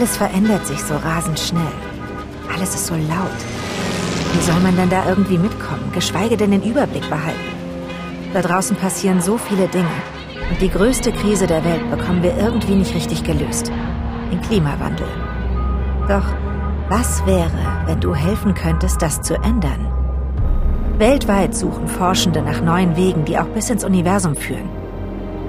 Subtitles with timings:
[0.00, 1.74] Alles verändert sich so rasend schnell.
[2.50, 3.40] Alles ist so laut.
[4.32, 7.38] Wie soll man denn da irgendwie mitkommen, geschweige denn den Überblick behalten?
[8.32, 9.90] Da draußen passieren so viele Dinge.
[10.48, 13.70] Und die größte Krise der Welt bekommen wir irgendwie nicht richtig gelöst.
[14.32, 15.06] Den Klimawandel.
[16.08, 16.24] Doch
[16.88, 19.86] was wäre, wenn du helfen könntest, das zu ändern?
[20.96, 24.79] Weltweit suchen Forschende nach neuen Wegen, die auch bis ins Universum führen.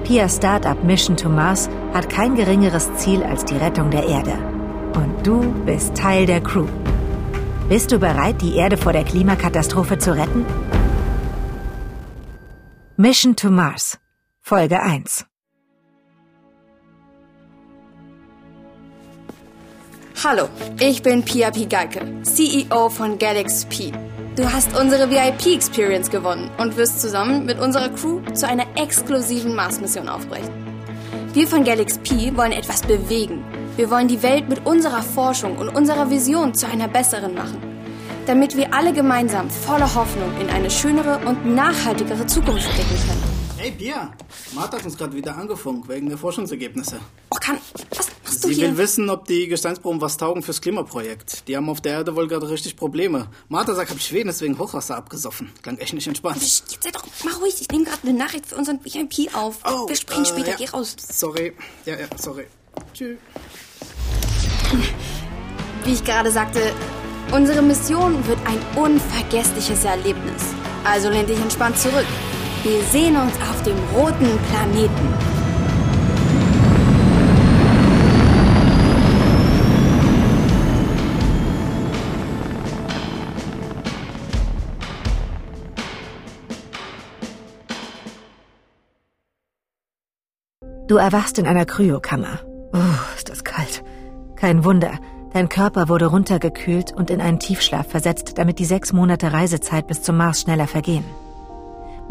[0.04, 4.34] Pia Startup Mission to Mars hat kein geringeres Ziel als die Rettung der Erde.
[4.94, 6.66] Und du bist Teil der Crew.
[7.68, 10.44] Bist du bereit, die Erde vor der Klimakatastrophe zu retten?
[12.96, 13.98] Mission to Mars,
[14.40, 15.24] Folge 1.
[20.24, 23.92] Hallo, ich bin Pia Pigalke, CEO von Galax P.
[24.34, 30.08] Du hast unsere VIP-Experience gewonnen und wirst zusammen mit unserer Crew zu einer exklusiven Mars-Mission
[30.08, 30.50] aufbrechen.
[31.34, 33.44] Wir von Galax P wollen etwas bewegen.
[33.76, 37.58] Wir wollen die Welt mit unserer Forschung und unserer Vision zu einer besseren machen.
[38.24, 43.22] Damit wir alle gemeinsam voller Hoffnung in eine schönere und nachhaltigere Zukunft blicken können.
[43.58, 44.12] Hey Pia,
[44.54, 47.00] Martha hat uns gerade wieder angefunkt wegen der Forschungsergebnisse.
[47.28, 47.58] Oh, kann,
[47.94, 48.68] was machst du Sie hier?
[48.68, 51.46] will wissen, ob die Gesteinsproben was taugen fürs Klimaprojekt.
[51.48, 53.28] Die haben auf der Erde wohl gerade richtig Probleme.
[53.48, 55.50] Martha sagt, hab Schweden ist wegen Hochwasser abgesoffen.
[55.62, 56.38] Klang echt nicht entspannt.
[56.40, 57.54] Psst, jetzt sei doch mal ruhig.
[57.60, 59.58] Ich nehme gerade eine Nachricht für unseren VIP auf.
[59.64, 60.50] Oh, Wir sprechen äh, später.
[60.50, 60.56] ja.
[60.56, 60.96] Geh raus.
[61.10, 61.52] Sorry.
[61.86, 62.46] Ja, ja, sorry.
[62.94, 63.18] Tschüss.
[65.84, 66.60] Wie ich gerade sagte,
[67.32, 70.42] unsere Mission wird ein unvergessliches Erlebnis.
[70.84, 72.06] Also lehn dich entspannt zurück.
[72.62, 75.31] Wir sehen uns auf dem roten Planeten.
[90.92, 92.40] Du erwachst in einer Kryokammer.
[92.74, 93.82] Oh, ist das kalt.
[94.36, 94.90] Kein Wunder.
[95.32, 100.02] Dein Körper wurde runtergekühlt und in einen Tiefschlaf versetzt, damit die sechs Monate Reisezeit bis
[100.02, 101.06] zum Mars schneller vergehen.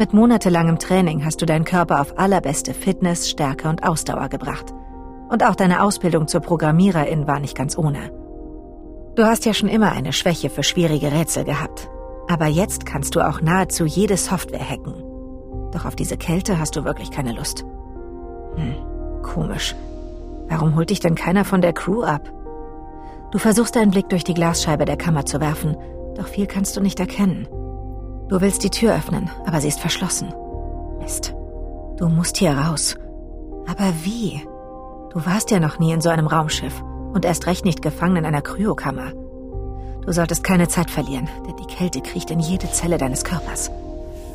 [0.00, 4.74] Mit monatelangem Training hast du deinen Körper auf allerbeste Fitness, Stärke und Ausdauer gebracht.
[5.28, 8.10] Und auch deine Ausbildung zur Programmiererin war nicht ganz ohne.
[9.14, 11.88] Du hast ja schon immer eine Schwäche für schwierige Rätsel gehabt.
[12.28, 15.04] Aber jetzt kannst du auch nahezu jede Software hacken.
[15.70, 17.64] Doch auf diese Kälte hast du wirklich keine Lust.
[18.56, 19.74] Hm, komisch.
[20.48, 22.30] Warum holt dich denn keiner von der Crew ab?
[23.30, 25.76] Du versuchst deinen Blick durch die Glasscheibe der Kammer zu werfen,
[26.16, 27.48] doch viel kannst du nicht erkennen.
[28.28, 30.32] Du willst die Tür öffnen, aber sie ist verschlossen.
[31.00, 31.34] Mist.
[31.96, 32.96] Du musst hier raus.
[33.66, 34.42] Aber wie?
[35.12, 38.24] Du warst ja noch nie in so einem Raumschiff und erst recht nicht gefangen in
[38.24, 39.12] einer Kryokammer.
[40.04, 43.70] Du solltest keine Zeit verlieren, denn die Kälte kriecht in jede Zelle deines Körpers.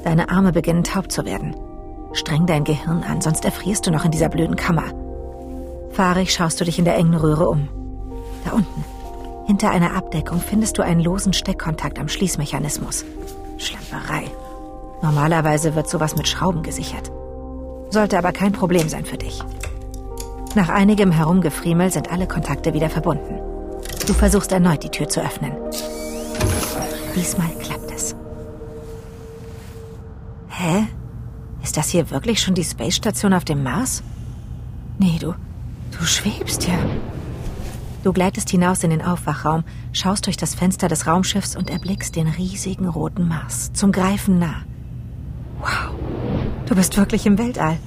[0.03, 1.55] Deine Arme beginnen taub zu werden.
[2.17, 4.85] Streng dein Gehirn an, sonst erfrierst du noch in dieser blöden Kammer.
[5.91, 7.69] Fahrig schaust du dich in der engen Röhre um.
[8.43, 8.83] Da unten,
[9.45, 13.05] hinter einer Abdeckung, findest du einen losen Steckkontakt am Schließmechanismus.
[13.59, 14.23] Schlamperei.
[15.03, 17.11] Normalerweise wird sowas mit Schrauben gesichert.
[17.91, 19.43] Sollte aber kein Problem sein für dich.
[20.55, 23.39] Nach einigem Herumgefriemel sind alle Kontakte wieder verbunden.
[24.07, 25.51] Du versuchst erneut die Tür zu öffnen.
[27.15, 28.15] Diesmal klappt es.
[30.49, 30.87] Hä?
[31.77, 34.01] Ist das hier wirklich schon die Space Station auf dem Mars?
[34.97, 35.35] Nee, du.
[35.91, 36.73] Du schwebst ja.
[38.03, 42.29] Du gleitest hinaus in den Aufwachraum, schaust durch das Fenster des Raumschiffs und erblickst den
[42.29, 44.63] riesigen roten Mars, zum Greifen nah.
[45.59, 45.93] Wow,
[46.65, 47.77] du bist wirklich im Weltall.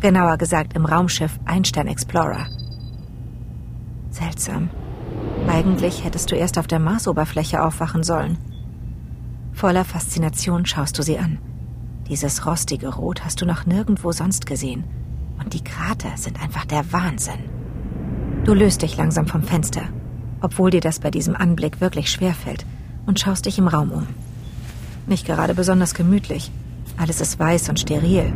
[0.00, 2.46] Genauer gesagt im Raumschiff Einstein Explorer.
[4.10, 4.68] Seltsam.
[5.48, 8.36] Eigentlich hättest du erst auf der Marsoberfläche aufwachen sollen.
[9.54, 11.38] Voller Faszination schaust du sie an.
[12.08, 14.84] Dieses rostige Rot hast du noch nirgendwo sonst gesehen.
[15.42, 17.38] Und die Krater sind einfach der Wahnsinn.
[18.44, 19.82] Du löst dich langsam vom Fenster,
[20.40, 22.66] obwohl dir das bei diesem Anblick wirklich schwer fällt,
[23.06, 24.06] und schaust dich im Raum um.
[25.06, 26.50] Nicht gerade besonders gemütlich.
[26.96, 28.32] Alles ist weiß und steril.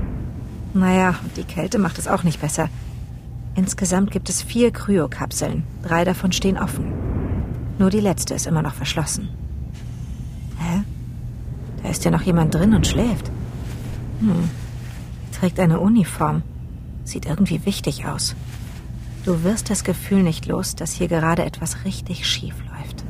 [0.74, 2.68] Naja, und die Kälte macht es auch nicht besser.
[3.54, 5.64] Insgesamt gibt es vier Kryokapseln.
[5.82, 6.92] Drei davon stehen offen.
[7.78, 9.28] Nur die letzte ist immer noch verschlossen.
[10.58, 10.82] Hä?
[11.82, 13.30] Da ist ja noch jemand drin und schläft.
[14.20, 14.50] Hm.
[15.38, 16.42] Trägt eine Uniform.
[17.04, 18.34] Sieht irgendwie wichtig aus.
[19.24, 23.04] Du wirst das Gefühl nicht los, dass hier gerade etwas richtig schief läuft.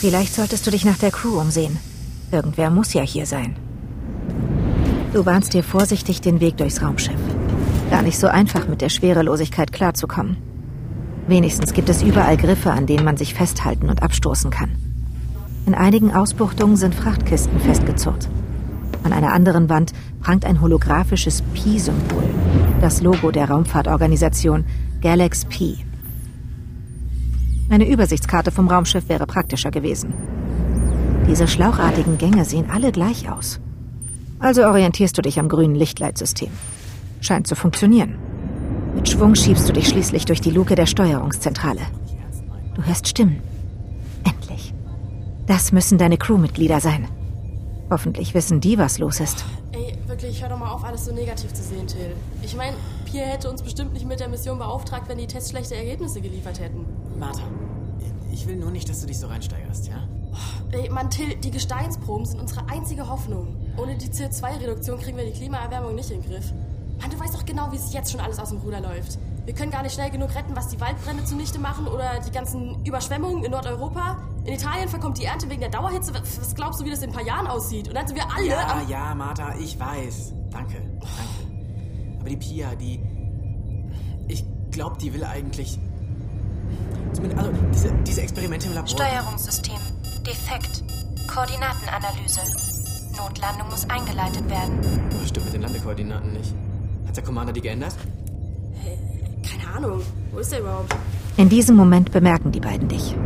[0.00, 1.78] Vielleicht solltest du dich nach der Crew umsehen.
[2.30, 3.56] Irgendwer muss ja hier sein.
[5.12, 7.20] Du bahnst dir vorsichtig den Weg durchs Raumschiff.
[7.90, 10.36] Gar nicht so einfach, mit der Schwerelosigkeit klarzukommen.
[11.28, 14.76] Wenigstens gibt es überall Griffe, an denen man sich festhalten und abstoßen kann.
[15.66, 18.28] In einigen Ausbuchtungen sind Frachtkisten festgezurrt.
[19.06, 22.24] An einer anderen Wand prangt ein holographisches Pi-Symbol,
[22.80, 24.64] das Logo der Raumfahrtorganisation
[25.00, 25.76] Galax P.
[27.70, 30.12] Eine Übersichtskarte vom Raumschiff wäre praktischer gewesen.
[31.28, 33.60] Diese schlauchartigen Gänge sehen alle gleich aus.
[34.40, 36.50] Also orientierst du dich am grünen Lichtleitsystem.
[37.20, 38.16] Scheint zu funktionieren.
[38.96, 41.82] Mit Schwung schiebst du dich schließlich durch die Luke der Steuerungszentrale.
[42.74, 43.38] Du hörst Stimmen.
[44.24, 44.74] Endlich.
[45.46, 47.06] Das müssen deine Crewmitglieder sein.
[47.88, 49.44] Hoffentlich wissen die, was los ist.
[49.72, 52.16] Ey, wirklich, hör doch mal auf, alles so negativ zu sehen, Till.
[52.42, 55.76] Ich meine, Pierre hätte uns bestimmt nicht mit der Mission beauftragt, wenn die Tests schlechte
[55.76, 56.84] Ergebnisse geliefert hätten.
[57.18, 57.42] Martha,
[58.32, 60.08] ich will nur nicht, dass du dich so reinsteigerst, ja?
[60.72, 63.56] Ey, Mann, Till, die Gesteinsproben sind unsere einzige Hoffnung.
[63.76, 66.52] Ohne die CO2-Reduktion kriegen wir die Klimaerwärmung nicht in den Griff.
[67.00, 69.18] Mann, du weißt doch genau, wie es jetzt schon alles aus dem Ruder läuft.
[69.44, 72.84] Wir können gar nicht schnell genug retten, was die Waldbrände zunichte machen oder die ganzen
[72.84, 74.16] Überschwemmungen in Nordeuropa.
[74.46, 76.14] In Italien verkommt die Ernte wegen der Dauerhitze.
[76.14, 77.88] Was glaubst du, wie das in ein paar Jahren aussieht?
[77.88, 78.46] Und dann sind wir alle.
[78.46, 80.34] Ja, ja, Martha, ich weiß.
[80.52, 82.20] Danke, danke.
[82.20, 83.00] Aber die Pia, die.
[84.28, 85.80] Ich glaube, die will eigentlich.
[87.12, 88.88] Zumindest, also, diese, diese Experimente im Labor.
[88.88, 89.78] Steuerungssystem.
[90.24, 90.84] Defekt.
[91.26, 92.40] Koordinatenanalyse.
[93.16, 94.78] Notlandung muss eingeleitet werden.
[95.18, 96.54] Was stimmt mit den Landekoordinaten nicht?
[97.08, 97.96] Hat der Commander die geändert?
[98.74, 98.96] Hey,
[99.42, 100.02] keine Ahnung.
[100.30, 100.94] Wo ist der überhaupt?
[101.36, 103.16] In diesem Moment bemerken die beiden dich.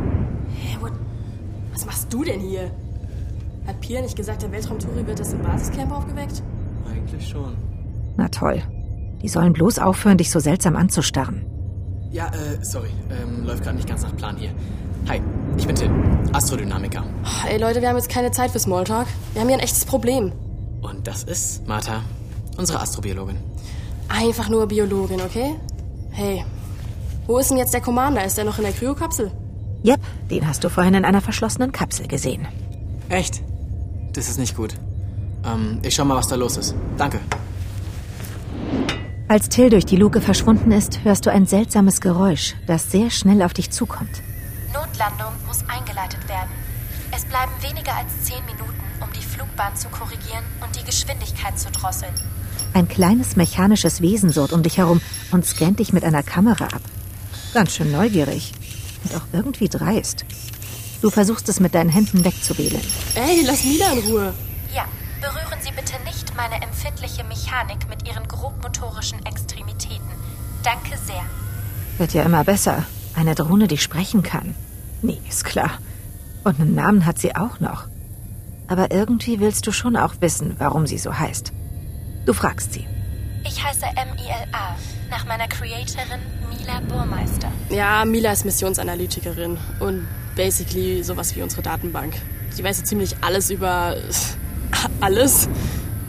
[1.72, 2.70] Was machst du denn hier?
[3.66, 6.42] Hat Pierre nicht gesagt, der Weltraumtouri wird das im Basiscamp aufgeweckt?
[6.88, 7.56] Eigentlich schon.
[8.16, 8.62] Na toll.
[9.22, 11.44] Die sollen bloß aufhören, dich so seltsam anzustarren.
[12.10, 12.88] Ja, äh, sorry.
[13.10, 14.50] Ähm, läuft gerade nicht ganz nach Plan hier.
[15.08, 15.20] Hi,
[15.56, 15.90] ich bin Till,
[16.32, 17.04] Astrodynamiker.
[17.48, 19.06] Ey Leute, wir haben jetzt keine Zeit für Smalltalk.
[19.32, 20.32] Wir haben hier ein echtes Problem.
[20.82, 22.02] Und das ist Martha,
[22.56, 23.36] unsere Astrobiologin.
[24.08, 25.54] Einfach nur Biologin, okay?
[26.10, 26.44] Hey,
[27.26, 28.24] wo ist denn jetzt der Commander?
[28.24, 29.30] Ist er noch in der Kryokapsel?
[29.84, 32.46] Yep, den hast du vorhin in einer verschlossenen Kapsel gesehen.
[33.08, 33.42] Echt?
[34.12, 34.74] Das ist nicht gut.
[35.44, 36.74] Ähm, ich schau mal, was da los ist.
[36.96, 37.20] Danke.
[39.28, 43.42] Als Till durch die Luke verschwunden ist, hörst du ein seltsames Geräusch, das sehr schnell
[43.42, 44.22] auf dich zukommt.
[44.74, 46.50] Notlandung muss eingeleitet werden.
[47.14, 51.70] Es bleiben weniger als zehn Minuten, um die Flugbahn zu korrigieren und die Geschwindigkeit zu
[51.70, 52.12] drosseln.
[52.72, 55.00] Ein kleines mechanisches Wesen surrt um dich herum
[55.32, 56.82] und scannt dich mit einer Kamera ab.
[57.52, 58.52] Ganz schön neugierig.
[59.04, 60.24] Und auch irgendwie dreist.
[61.00, 62.82] Du versuchst es mit deinen Händen wegzuwählen.
[63.14, 64.34] Ey, lass Mila in Ruhe.
[64.74, 64.84] Ja,
[65.20, 70.10] berühren Sie bitte nicht meine empfindliche Mechanik mit Ihren grobmotorischen Extremitäten.
[70.62, 71.22] Danke sehr.
[71.98, 72.84] Wird ja immer besser.
[73.14, 74.54] Eine Drohne, die sprechen kann.
[75.02, 75.78] Nee, ist klar.
[76.44, 77.86] Und einen Namen hat sie auch noch.
[78.68, 81.52] Aber irgendwie willst du schon auch wissen, warum sie so heißt.
[82.26, 82.86] Du fragst sie.
[83.44, 84.76] Ich heiße M-I-L-A,
[85.10, 87.50] nach meiner Creatorin Mila Burmeister.
[87.68, 92.14] Ja, Mila ist Missionsanalytikerin und basically sowas wie unsere Datenbank.
[92.50, 93.96] Sie weiß so ziemlich alles über
[95.00, 95.48] alles.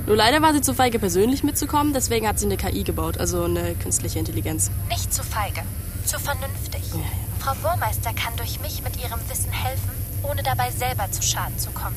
[0.08, 3.44] Nur leider war sie zu feige, persönlich mitzukommen, deswegen hat sie eine KI gebaut, also
[3.44, 4.72] eine künstliche Intelligenz.
[4.90, 5.62] Nicht zu feige,
[6.06, 6.82] zu vernünftig.
[6.94, 7.06] Ja, ja.
[7.40, 9.92] Frau Burmeister kann durch mich mit ihrem Wissen helfen,
[10.24, 11.96] ohne dabei selber zu Schaden zu kommen.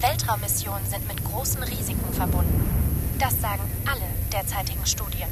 [0.00, 2.62] Weltraummissionen sind mit großen Risiken verbunden.
[3.18, 5.28] Das sagen alle derzeitigen Studien.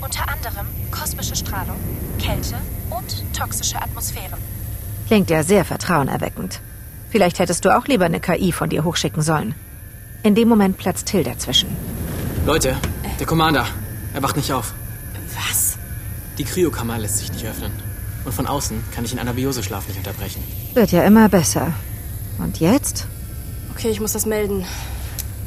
[0.00, 1.76] Unter anderem kosmische Strahlung,
[2.18, 2.56] Kälte
[2.90, 4.38] und toxische Atmosphären.
[5.06, 6.60] Klingt ja sehr vertrauenerweckend.
[7.10, 9.54] Vielleicht hättest du auch lieber eine KI von dir hochschicken sollen.
[10.22, 11.76] In dem Moment platzt Till dazwischen.
[12.46, 12.76] Leute,
[13.18, 13.66] der Commander.
[14.14, 14.74] Er wacht nicht auf.
[15.34, 15.76] Was?
[16.38, 17.72] Die Kryokammer lässt sich nicht öffnen.
[18.24, 20.42] Und von außen kann ich den Anabioseschlaf nicht unterbrechen.
[20.74, 21.72] Wird ja immer besser.
[22.38, 23.06] Und jetzt?
[23.72, 24.64] Okay, ich muss das melden.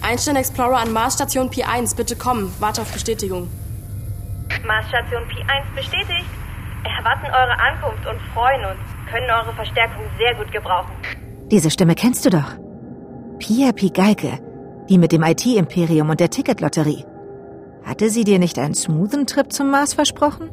[0.02, 2.54] Einstein Explorer an Marsstation P1, bitte kommen.
[2.60, 3.48] Warte auf Bestätigung.
[4.66, 6.26] Marsstation P1 bestätigt.
[6.98, 8.80] Erwarten eure Ankunft und freuen uns.
[9.12, 10.92] Können eure Verstärkung sehr gut gebrauchen.
[11.52, 12.54] Diese Stimme kennst du doch.
[13.40, 14.40] Pia Pigalke,
[14.90, 17.06] die mit dem IT-Imperium und der Ticketlotterie.
[17.86, 20.50] Hatte sie dir nicht einen smoothen Trip zum Mars versprochen?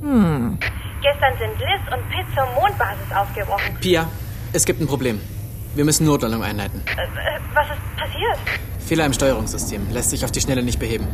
[0.00, 0.58] Hm,
[1.02, 3.74] Gestern sind Liz und Pitt zur Mondbasis aufgebrochen.
[3.80, 4.06] Pia,
[4.52, 5.20] es gibt ein Problem.
[5.74, 6.82] Wir müssen Notlandung einleiten.
[6.96, 8.38] Äh, äh, was ist passiert?
[8.80, 9.88] Fehler im Steuerungssystem.
[9.90, 11.06] Lässt sich auf die Schnelle nicht beheben.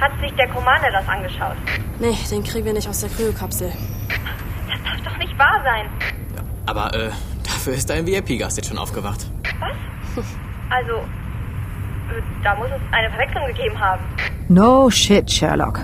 [0.00, 1.56] Hat sich der Commander das angeschaut?
[2.00, 3.70] Nee, den kriegen wir nicht aus der Kryokapsel.
[4.08, 5.86] Das darf doch nicht wahr sein.
[6.34, 7.10] Ja, aber äh,
[7.44, 9.26] dafür ist ein VIP-Gast jetzt schon aufgewacht.
[9.60, 10.24] Was?
[10.72, 14.00] Also, äh, da muss es eine Verwechslung gegeben haben.
[14.48, 15.80] no shit, Sherlock.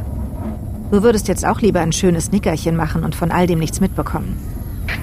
[0.92, 4.36] Du würdest jetzt auch lieber ein schönes Nickerchen machen und von all dem nichts mitbekommen.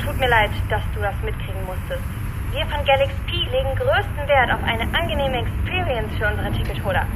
[0.02, 2.00] Tut mir leid, dass du das mitkriegen musstest.
[2.54, 7.08] Wir von Galaxy P legen größten Wert auf eine angenehme Experience für unsere Ticketholder.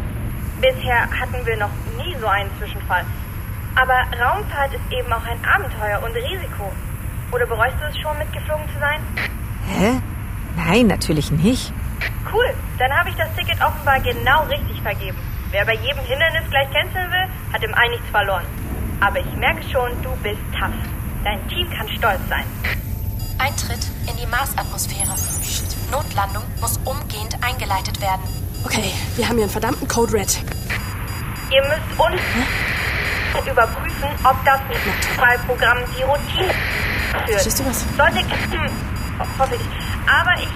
[0.59, 3.05] Bisher hatten wir noch nie so einen Zwischenfall.
[3.75, 6.73] Aber Raumfahrt ist eben auch ein Abenteuer und Risiko.
[7.31, 8.99] Oder bereust du es schon, mitgeflogen zu sein?
[9.67, 10.01] Hä?
[10.55, 11.71] Nein, natürlich nicht.
[12.33, 15.19] Cool, dann habe ich das Ticket offenbar genau richtig vergeben.
[15.51, 18.45] Wer bei jedem Hindernis gleich canceln will, hat im Ei nichts verloren.
[19.01, 20.73] Aber ich merke schon, du bist tough.
[21.23, 22.45] Dein Team kann stolz sein.
[23.47, 23.79] Eintritt
[24.11, 25.15] in die Marsatmosphäre.
[25.89, 28.21] Notlandung muss umgehend eingeleitet werden.
[28.65, 30.37] Okay, wir haben hier einen verdammten Code Red.
[31.49, 34.59] Ihr müsst uns überprüfen, ob das
[35.17, 36.53] Wahlprogramm die Routine
[37.13, 37.29] führt.
[37.29, 37.85] Verstehst du was?
[37.95, 38.69] Sollte hm,
[39.39, 39.61] hoffe ich.
[40.11, 40.49] Aber ich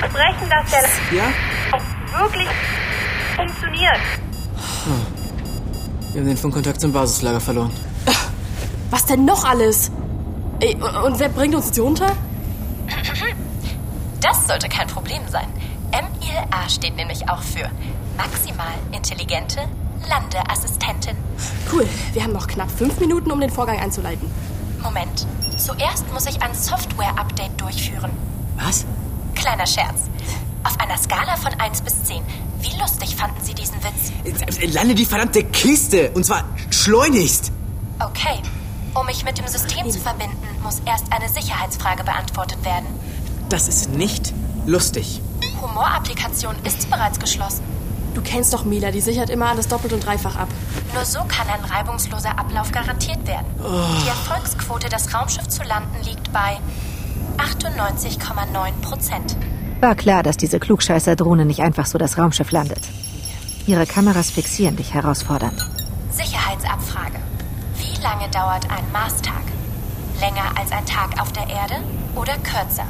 [0.00, 1.24] versprechen, dass der Ja?
[1.72, 2.48] auch wirklich
[3.36, 3.98] funktioniert.
[6.12, 7.70] Wir haben den Funkkontakt zum Basislager verloren.
[8.90, 9.90] Was denn noch alles?
[10.60, 12.12] Ey, und- wer bringt uns jetzt hier runter?
[14.20, 15.46] Das sollte kein Problem sein.
[15.92, 17.70] MILA steht nämlich auch für
[18.16, 19.60] maximal intelligente
[20.08, 21.16] Landeassistentin.
[21.72, 24.28] Cool, wir haben noch knapp fünf Minuten, um den Vorgang einzuleiten.
[24.82, 25.26] Moment.
[25.56, 28.10] Zuerst muss ich ein Software-Update durchführen.
[28.56, 28.84] Was?
[29.36, 30.02] Kleiner Scherz.
[30.64, 32.22] Auf einer Skala von 1 bis 10.
[32.60, 34.58] Wie lustig fanden Sie diesen Witz?
[34.60, 36.10] Äh, Lande die verdammte Kiste!
[36.10, 37.52] Und zwar schleunigst!
[38.00, 38.42] Okay.
[38.98, 42.86] Um mich mit dem System zu verbinden, muss erst eine Sicherheitsfrage beantwortet werden.
[43.48, 44.32] Das ist nicht
[44.66, 45.22] lustig.
[45.62, 47.62] Humorapplikation ist bereits geschlossen.
[48.14, 50.48] Du kennst doch Mila, die sichert immer alles doppelt und dreifach ab.
[50.94, 53.46] Nur so kann ein reibungsloser Ablauf garantiert werden.
[54.02, 56.58] Die Erfolgsquote, das Raumschiff zu landen, liegt bei
[57.36, 59.36] 98,9 Prozent.
[59.80, 62.80] War klar, dass diese Klugscheißer-Drohne nicht einfach so das Raumschiff landet.
[63.66, 65.64] Ihre Kameras fixieren dich herausfordernd.
[66.10, 66.87] Sicherheitsabfrage.
[67.98, 69.42] Wie lange dauert ein Marstag?
[70.20, 71.74] Länger als ein Tag auf der Erde
[72.14, 72.84] oder kürzer?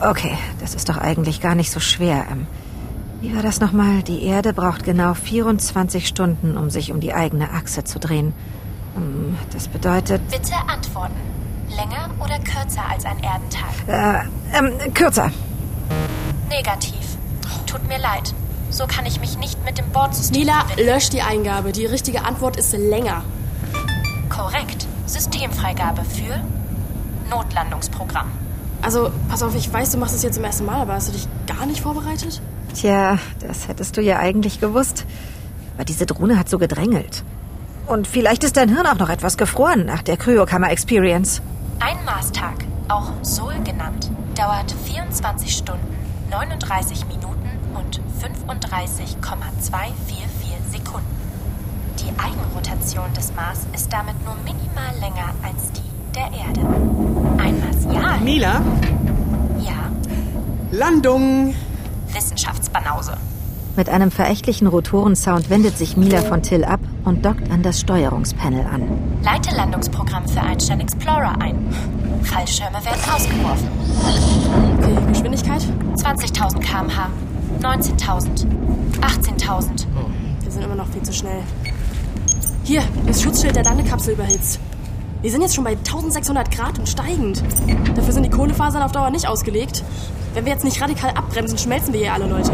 [0.00, 2.26] Okay, das ist doch eigentlich gar nicht so schwer.
[2.30, 2.46] Ähm,
[3.20, 4.04] wie war das nochmal?
[4.04, 8.32] Die Erde braucht genau 24 Stunden, um sich um die eigene Achse zu drehen.
[8.96, 10.20] Ähm, Das bedeutet...
[10.30, 11.16] Bitte antworten.
[11.70, 13.72] Länger oder kürzer als ein Erdentag?
[13.88, 15.32] Äh, ähm, kürzer.
[16.48, 16.94] Negativ.
[17.66, 18.32] Tut mir leid.
[18.70, 20.84] So kann ich mich nicht mit dem Bordsystem verbinden.
[20.86, 21.72] lösch die Eingabe.
[21.72, 23.24] Die richtige Antwort ist länger.
[24.36, 24.86] Korrekt.
[25.06, 26.40] Systemfreigabe für
[27.30, 28.30] Notlandungsprogramm.
[28.82, 31.12] Also, pass auf, ich weiß, du machst es jetzt zum ersten Mal, aber hast du
[31.12, 32.42] dich gar nicht vorbereitet?
[32.74, 35.06] Tja, das hättest du ja eigentlich gewusst.
[35.76, 37.24] Aber diese Drohne hat so gedrängelt.
[37.86, 41.42] Und vielleicht ist dein Hirn auch noch etwas gefroren nach der Kryokammer-Experience.
[41.80, 45.96] Ein Marstag, auch Sol genannt, dauert 24 Stunden,
[46.30, 51.13] 39 Minuten und 35,244 Sekunden.
[52.04, 55.84] Die Eigenrotation des Mars ist damit nur minimal länger als die
[56.14, 56.60] der Erde.
[57.38, 58.62] Ein Marsian, Mila?
[59.60, 59.90] ja,
[60.70, 61.54] Landung!
[62.12, 63.16] Wissenschaftsbanause.
[63.76, 68.64] Mit einem verächtlichen Rotorensound wendet sich Mila von Till ab und dockt an das Steuerungspanel
[68.66, 68.82] an.
[69.22, 71.74] Leite Landungsprogramm für Einstein Explorer ein.
[72.22, 73.68] Fallschirme werden ausgeworfen.
[74.78, 75.62] Okay, Geschwindigkeit?
[75.96, 77.08] 20.000 km/h,
[77.60, 78.46] 19.000,
[79.00, 79.86] 18.000.
[80.40, 81.42] Wir sind immer noch viel zu schnell.
[82.66, 84.58] Hier, das Schutzschild der Landekapsel überhitzt.
[85.20, 87.42] Wir sind jetzt schon bei 1600 Grad und steigend.
[87.94, 89.84] Dafür sind die Kohlefasern auf Dauer nicht ausgelegt.
[90.32, 92.52] Wenn wir jetzt nicht radikal abbremsen, schmelzen wir hier alle Leute.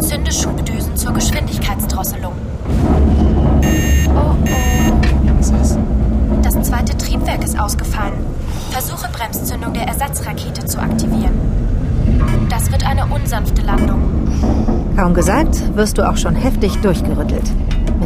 [0.00, 2.32] Zünde Schubdüsen zur Geschwindigkeitsdrosselung.
[5.38, 5.78] Was ist?
[6.42, 8.14] Das zweite Triebwerk ist ausgefallen.
[8.72, 11.38] Versuche Bremszündung der Ersatzrakete zu aktivieren.
[12.50, 14.02] Das wird eine unsanfte Landung.
[14.96, 17.52] Kaum gesagt, wirst du auch schon heftig durchgerüttelt.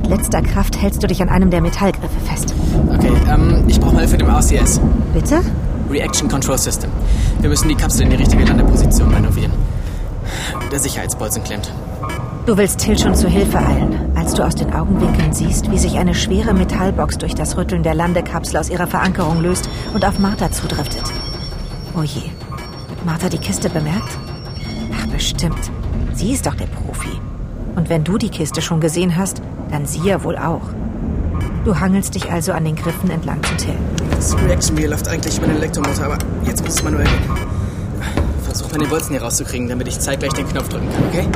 [0.02, 2.54] Mit letzter Kraft hältst du dich an einem der Metallgriffe fest.
[2.92, 4.80] Okay, ähm, ich brauche mal Hilfe dem RCS.
[5.14, 5.40] Bitte?
[5.90, 6.90] Reaction Control System.
[7.40, 9.52] Wir müssen die Kapsel in die richtige Landeposition manövrieren.
[10.72, 11.72] Der Sicherheitsbolzen klemmt.
[12.46, 15.96] Du willst Till schon zu Hilfe eilen, als du aus den Augenwinkeln siehst, wie sich
[15.98, 20.50] eine schwere Metallbox durch das Rütteln der Landekapsel aus ihrer Verankerung löst und auf Martha
[20.50, 21.04] zudriftet.
[21.96, 22.22] Oh je.
[22.22, 24.18] Hat Martha die Kiste bemerkt?
[24.98, 25.70] Ach, bestimmt.
[26.14, 27.20] Sie ist doch der Profi.
[27.76, 29.40] Und wenn du die Kiste schon gesehen hast,
[29.72, 30.62] dann sie ja wohl auch.
[31.64, 33.74] Du hangelst dich also an den Griffen entlang zu Till.
[34.10, 38.42] Das Reaction Wheel läuft eigentlich über den Elektromotor, aber jetzt muss es manuell gehen.
[38.44, 41.28] Versuch mal den Bolzen hier rauszukriegen, damit ich zeitgleich den Knopf drücken kann, okay?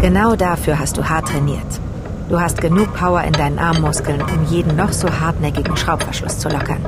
[0.00, 1.80] Genau dafür hast du hart trainiert.
[2.28, 6.84] Du hast genug Power in deinen Armmuskeln, um jeden noch so hartnäckigen Schraubverschluss zu lockern.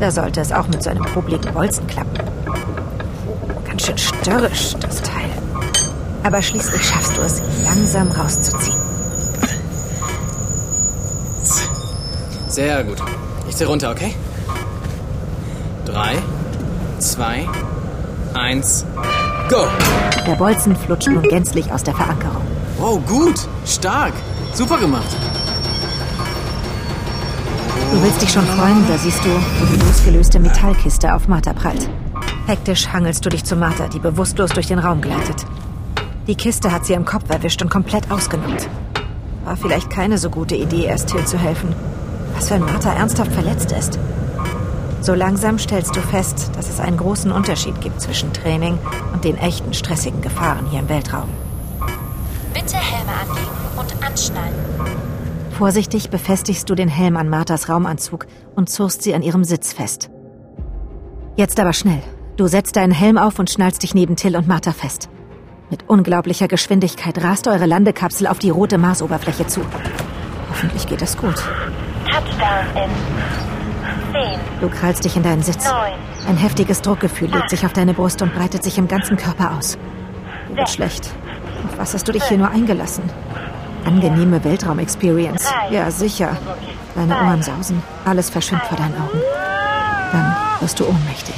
[0.00, 2.18] Da sollte es auch mit so einem popligen Bolzen klappen.
[3.66, 5.30] Ganz schön störrisch, das Teil.
[6.22, 8.81] Aber schließlich schaffst du es, langsam rauszuziehen.
[12.52, 12.98] Sehr gut.
[13.48, 14.14] Ich zähle runter, okay?
[15.86, 16.16] Drei,
[16.98, 17.48] zwei,
[18.34, 18.84] eins,
[19.48, 19.64] go!
[20.26, 22.42] Der Bolzen flutscht nun gänzlich aus der Verankerung.
[22.76, 23.48] Wow, gut!
[23.64, 24.12] Stark!
[24.52, 25.08] Super gemacht!
[27.90, 31.88] Du willst dich schon freuen, da siehst du, wo die losgelöste Metallkiste auf Martha prallt.
[32.46, 35.46] Hektisch hangelst du dich zu Martha, die bewusstlos durch den Raum gleitet.
[36.26, 38.68] Die Kiste hat sie im Kopf erwischt und komplett ausgenockt.
[39.46, 41.74] War vielleicht keine so gute Idee, erst Till zu helfen.
[42.34, 43.98] Was, wenn Martha ernsthaft verletzt ist?
[45.00, 48.78] So langsam stellst du fest, dass es einen großen Unterschied gibt zwischen Training
[49.12, 51.28] und den echten stressigen Gefahren hier im Weltraum.
[52.54, 54.54] Bitte Helme anlegen und anschnallen.
[55.58, 60.10] Vorsichtig befestigst du den Helm an Marthas Raumanzug und zurst sie an ihrem Sitz fest.
[61.36, 62.02] Jetzt aber schnell.
[62.36, 65.08] Du setzt deinen Helm auf und schnallst dich neben Till und Martha fest.
[65.70, 69.62] Mit unglaublicher Geschwindigkeit rast eure Landekapsel auf die rote Marsoberfläche zu.
[70.50, 71.42] Hoffentlich geht es gut.
[72.12, 72.90] Touchdown in
[74.12, 75.64] 10, Du krallst dich in deinen Sitz.
[75.64, 75.92] 9,
[76.28, 79.78] Ein heftiges Druckgefühl legt sich auf deine Brust und breitet sich im ganzen Körper aus.
[80.48, 81.10] Dir wird schlecht.
[81.66, 83.04] Auf was hast du dich hier nur eingelassen?
[83.84, 85.52] Angenehme Weltraum-Experience.
[85.70, 86.36] Ja, sicher.
[86.94, 87.82] Deine Ohren sausen.
[88.04, 89.18] Alles verschwimmt vor deinen Augen.
[90.12, 91.34] Dann wirst du ohnmächtig.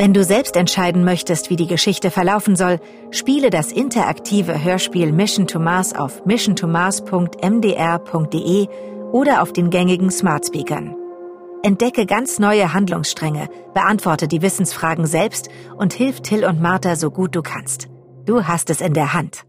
[0.00, 2.80] Wenn du selbst entscheiden möchtest, wie die Geschichte verlaufen soll,
[3.10, 8.68] spiele das interaktive Hörspiel Mission to Mars auf missiontomars.mdr.de
[9.12, 10.96] oder auf den gängigen Smart Speakern.
[11.62, 17.36] Entdecke ganz neue Handlungsstränge, beantworte die Wissensfragen selbst und hilf Till und Martha so gut
[17.36, 17.90] du kannst.
[18.24, 19.44] Du hast es in der Hand.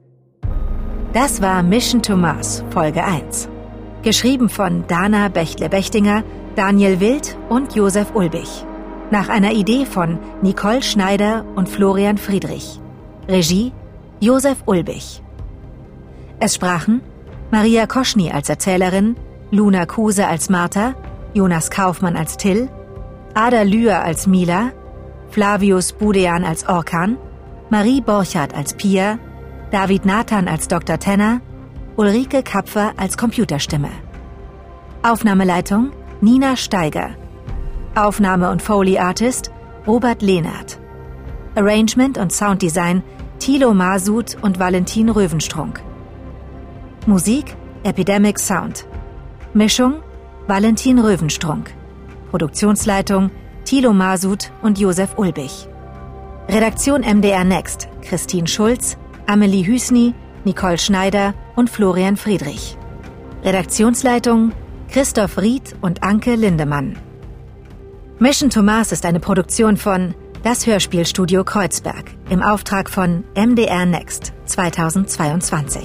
[1.14, 3.48] Das war Mission to Mars, Folge 1.
[4.02, 6.26] Geschrieben von Dana Bechtle-Bechtinger,
[6.58, 8.66] Daniel Wild und Josef Ulbich.
[9.12, 12.80] Nach einer Idee von Nicole Schneider und Florian Friedrich.
[13.28, 13.74] Regie
[14.22, 15.22] Josef Ulbich.
[16.40, 17.02] Es sprachen
[17.52, 19.18] Maria Koschny als Erzählerin,
[19.52, 20.96] Luna Kuse als Martha,
[21.34, 22.70] Jonas Kaufmann als Till,
[23.34, 24.72] Ada Lühr als Mila,
[25.30, 27.18] Flavius Budean als Orkan,
[27.70, 29.20] Marie Borchardt als Pia,
[29.72, 31.00] David Nathan als Dr.
[31.00, 31.42] Tenner,
[31.98, 33.90] Ulrike Kapfer als Computerstimme.
[35.04, 37.21] Aufnahmeleitung Nina Steiger.
[37.96, 39.52] Aufnahme und Foley Artist
[39.86, 40.80] Robert Lehnert.
[41.56, 43.04] Arrangement und Sounddesign
[43.40, 45.82] Thilo Masud und Valentin Röwenstrunk.
[47.06, 48.86] Musik Epidemic Sound.
[49.54, 49.96] Mischung
[50.48, 51.74] Valentin Röwenstrunk.
[52.30, 53.30] Produktionsleitung
[53.66, 55.68] Thilo Masud und Josef Ulbich.
[56.48, 60.14] Redaktion MDR Next Christine Schulz, Amelie Hüsny,
[60.46, 62.78] Nicole Schneider und Florian Friedrich.
[63.44, 64.54] Redaktionsleitung
[64.90, 66.98] Christoph Ried und Anke Lindemann.
[68.22, 74.32] Mission to Mars ist eine Produktion von Das Hörspielstudio Kreuzberg im Auftrag von MDR Next
[74.46, 75.82] 2022.